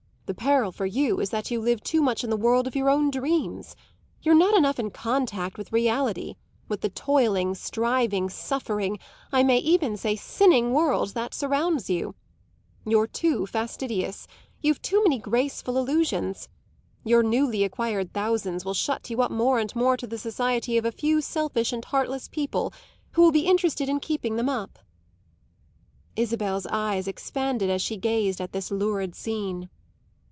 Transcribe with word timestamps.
The 0.27 0.35
peril 0.35 0.71
for 0.71 0.85
you 0.85 1.19
is 1.19 1.29
that 1.31 1.51
you 1.51 1.59
live 1.59 1.83
too 1.83 2.01
much 2.01 2.23
in 2.23 2.29
the 2.29 2.37
world 2.37 2.65
of 2.65 2.73
your 2.73 2.89
own 2.89 3.11
dreams. 3.11 3.75
You're 4.21 4.33
not 4.33 4.55
enough 4.55 4.79
in 4.79 4.89
contact 4.89 5.57
with 5.57 5.73
reality 5.73 6.35
with 6.69 6.79
the 6.79 6.87
toiling, 6.87 7.53
striving, 7.53 8.29
suffering, 8.29 8.97
I 9.33 9.43
may 9.43 9.57
even 9.57 9.97
say 9.97 10.15
sinning, 10.15 10.71
world 10.71 11.09
that 11.15 11.33
surrounds 11.33 11.89
you. 11.89 12.15
You're 12.85 13.07
too 13.07 13.45
fastidious; 13.45 14.25
you've 14.61 14.81
too 14.81 15.03
many 15.03 15.19
graceful 15.19 15.77
illusions. 15.77 16.47
Your 17.03 17.23
newly 17.23 17.65
acquired 17.65 18.13
thousands 18.13 18.63
will 18.63 18.73
shut 18.73 19.09
you 19.09 19.21
up 19.21 19.31
more 19.31 19.59
and 19.59 19.75
more 19.75 19.97
to 19.97 20.07
the 20.07 20.17
society 20.17 20.77
of 20.77 20.85
a 20.85 20.93
few 20.93 21.19
selfish 21.19 21.73
and 21.73 21.83
heartless 21.83 22.29
people 22.29 22.71
who 23.11 23.21
will 23.21 23.33
be 23.33 23.47
interested 23.47 23.89
in 23.89 23.99
keeping 23.99 24.37
them 24.37 24.47
up." 24.47 24.79
Isabel's 26.15 26.67
eyes 26.67 27.05
expanded 27.05 27.69
as 27.69 27.81
she 27.81 27.97
gazed 27.97 28.39
at 28.39 28.53
this 28.53 28.71
lurid 28.71 29.13
scene. 29.13 29.69